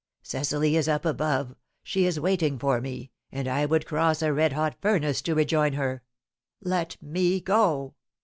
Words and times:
"Cecily 0.23 0.75
is 0.75 0.87
up 0.87 1.05
above; 1.05 1.55
she 1.83 2.05
is 2.07 2.19
waiting 2.19 2.57
for 2.57 2.81
me, 2.81 3.11
and 3.31 3.47
I 3.47 3.67
would 3.67 3.85
cross 3.85 4.23
a 4.23 4.33
red 4.33 4.53
hot 4.53 4.75
furnace 4.81 5.21
to 5.21 5.35
rejoin 5.35 5.73
her. 5.73 6.01
Let 6.59 6.97
me 7.03 7.39
go! 7.39 7.93